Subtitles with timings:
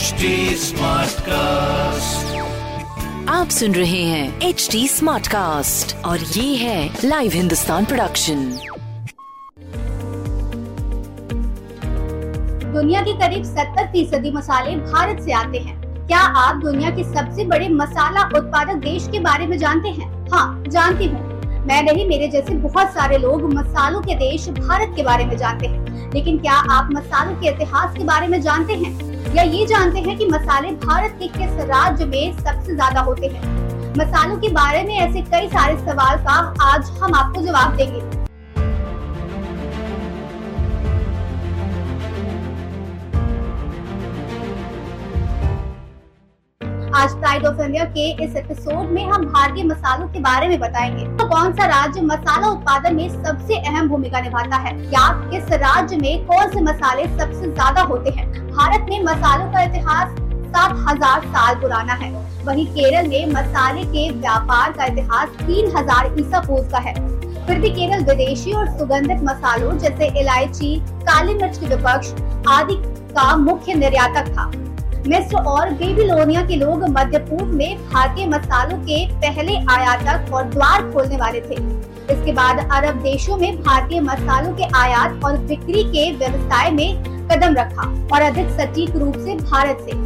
[0.00, 2.28] HD Smartcast.
[3.28, 8.44] आप सुन रहे हैं एच डी स्मार्ट कास्ट और ये है लाइव हिंदुस्तान प्रोडक्शन
[12.72, 17.44] दुनिया के करीब 70 फ़ीसदी मसाले भारत से आते हैं। क्या आप दुनिया के सबसे
[17.44, 20.30] बड़े मसाला उत्पादक देश के बारे में जानते हैं?
[20.32, 21.28] हाँ जानती हूँ।
[21.66, 25.66] मैं नहीं मेरे जैसे बहुत सारे लोग मसालों के देश भारत के बारे में जानते
[25.66, 29.09] हैं। लेकिन क्या आप मसालों के इतिहास के बारे में जानते हैं?
[29.36, 33.58] या ये जानते हैं कि मसाले भारत के किस राज्य में सबसे ज़्यादा होते हैं?
[33.98, 38.19] मसालों के बारे में ऐसे कई सारे सवाल का आज हम आपको जवाब देंगे।
[47.30, 51.26] प्राइड ऑफ़ इंडिया के इस एपिसोड में हम भारतीय मसालों के बारे में बताएँगे। तो
[51.28, 54.72] कौन सा राज्य मसाला उत्पादन में सबसे अहम भूमिका निभाता है?
[54.84, 58.26] या किस राज्य में कौन से मसाले सबसे ज़्यादा होते हैं?
[58.48, 60.16] भारत में मसालों का इतिहास
[60.48, 62.10] सात हज़ार साल पुराना है।
[62.44, 66.94] वहीं केरल में मसाले के व्यापार का इतिहास तीन हज़ार ईसा पूर्व का है।
[67.46, 72.12] फिर भी केरल विदेशी और सुगंधित मसालों जैसे इलायची, काली मिर्च के विपक्ष
[72.48, 72.74] आदि
[73.14, 74.50] का मुख्य निर्यातक था।
[75.06, 80.90] मिस्र और बेबीलोनिया के लोग मध्य पूर्व में भारतीय मसालों के पहले आयातक और द्वार
[80.92, 81.54] खोलने वाले थे।
[82.14, 87.54] इसके बाद अरब देशों में भारतीय मसालों के आयात और बिक्री के व्यवसाय में कदम
[87.54, 87.82] रखा
[88.14, 89.98] और अधिक सटीक रूप से भारत से।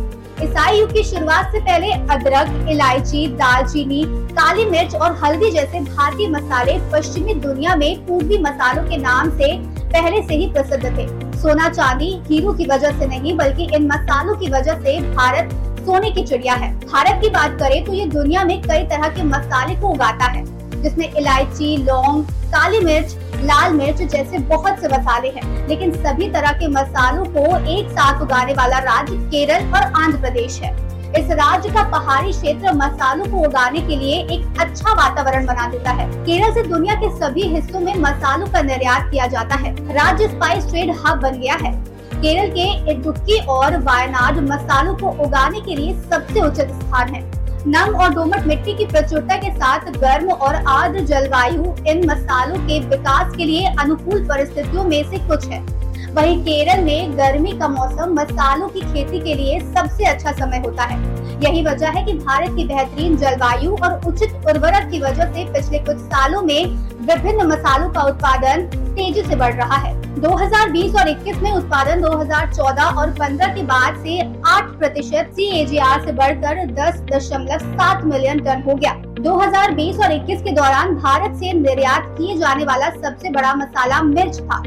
[0.45, 6.29] ईसाई युग की शुरुआत से पहले अदरक, इलायची, दालचीनी, काली मिर्च और हल्दी जैसे भारतीय
[6.29, 9.57] मसाले पश्चिमी दुनिया में पूर्वी मसालों के नाम से
[9.91, 14.35] पहले से ही प्रसिद्ध थे। सोना चांदी हीरो की वजह से नहीं, बल्कि इन मसालों
[14.35, 18.45] की वजह से भारत सोने की चिड़िया है। भारत की बात करें तो ये दुनिया
[18.45, 20.45] में कई तरह के मसाले को उगाता है,
[20.83, 26.53] जिसमें इलायची, लौंग, काली मिर्च, लाल मिर्च जैसे बहुत से मसाले हैं। लेकिन सभी तरह
[26.53, 30.73] के मसालों को एक साथ उगाने वाला राज्य केरल और आंध्र प्रदेश है।
[31.19, 35.91] इस राज्य का पहाड़ी क्षेत्र मसालों को उगाने के लिए एक अच्छा वातावरण बना देता
[35.91, 40.29] है। केरल से दुनिया के सभी हिस्सों में मसालों का निर्यात किया जाता है। राज्य
[40.29, 41.73] स्पाइस ट्रेड हब बन गया है।
[42.15, 47.23] केरल के इडुक्की और वायनाड मसालों को उगाने के लिए सबसे उचित स्थान है।
[47.67, 52.81] नम और दोमट मिट्टी की प्रचुरता के साथ गर्म और आर्द्र जलवायु इन मसालों के
[52.89, 55.84] विकास के लिए अनुकूल परिस्थितियों में से कुछ है।
[56.15, 60.83] वहीं केरल में गर्मी का मौसम मसालों की खेती के लिए सबसे अच्छा समय होता
[60.83, 60.99] है।
[61.41, 65.79] यही वजह है कि भारत की बेहतरीन जलवायु और उचित उर्वरक की वजह से पिछले
[65.79, 66.67] कुछ सालों में
[67.09, 73.01] विभिन्न मसालों का उत्पादन तेज़ी से बढ़ रहा है। 2020 और 21 में उत्पादन 2014
[73.01, 78.93] और 15 के बाद से 8 प्रतिशत सी से बढ़कर 10.7 मिलियन टन हो गया।
[79.21, 84.41] 2020 और 21 के दौरान भारत से निर्यात किए जाने वाला सबसे बड़ा मसाला मिर्च
[84.41, 84.63] था।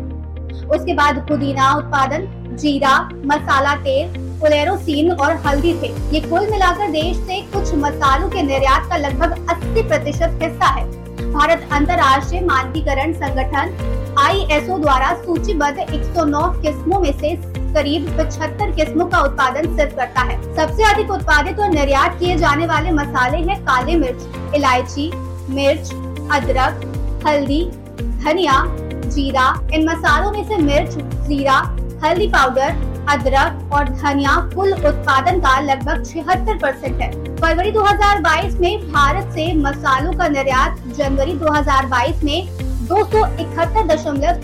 [0.75, 7.17] उसके बाद पुदीना, उत्पादन, जीरा, मसाला, तेल पुलेरोसिन और हल्दी थे। ये कुल मिलाकर देश
[7.17, 10.85] से कुछ मसालों के निर्यात का लगभग 80 प्रतिशत हिस्सा है।
[11.33, 17.35] भारत अंतर्राष्ट्रीय मानकीकरण संगठन आईएसओ द्वारा सूचीबद्ध 109 किस्मों में से
[17.73, 22.67] करीब 75 किस्मों का उत्पादन सिर्फ़ करता है। सबसे अधिक उत्पादित और निर्यात किए जाने
[22.67, 25.11] वाले मसाले हैं काले मिर्च, इलायची,
[25.49, 25.91] मिर्च,
[26.31, 26.81] अदरक,
[27.27, 27.63] हल्दी,
[28.01, 30.91] धनिया जीरा, इन मसालों में से मिर्च,
[31.27, 31.57] जीरा,
[32.03, 38.91] हल्दी पाउडर, अदरक और धनिया कुल उत्पादन का लगभग छिहत्तर परसेंट है। फरवरी 2022 में
[38.91, 42.47] भारत से मसालों का निर्यात जनवरी 2022 में
[42.87, 43.03] दो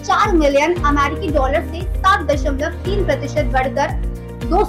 [0.04, 3.92] चार मिलियन अमेरिकी डॉलर से सात दशमलव तीन प्रतिशत बढ़कर
[4.46, 4.64] दो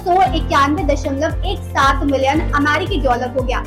[2.05, 3.63] मिलियन अमेरिकी डॉलर हो गया।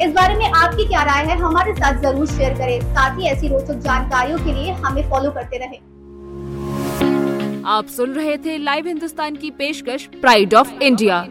[0.00, 1.38] इस बारे में आपकी क्या राय है?
[1.38, 5.58] हमारे साथ ज़रूर शेयर करें। साथ ही ऐसी रोचक जानकारियों के लिए हमें फॉलो करते
[5.58, 5.76] रहे।
[7.66, 11.28] आप सुन रहे थे लाइव हिंदुस्तान की पेशकश प्राइड ऑफ़ इंडिया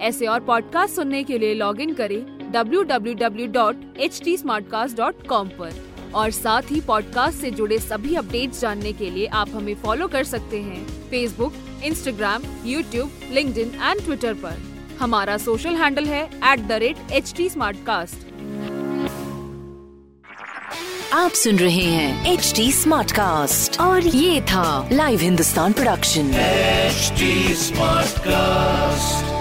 [0.00, 5.70] ऐसे और पॉडकास्ट सुनने के लिए लॉग इन करें www.htsmartcast.com पर।
[6.14, 10.24] और साथ ही पॉडकास्ट से जुड़े सभी अपडेट्स जानने के लिए आप हमें फॉलो कर
[10.24, 11.52] सकते हैं। Facebook
[11.84, 17.48] Instagram YouTube link and Twitter पर। हमारा सोशल हैंडल है at the rate H T
[21.14, 26.32] आप सुन रहे हैं एच टी स्मार्ट कास्ट और ये था live Hindustan production
[27.54, 29.33] smart Smartcast.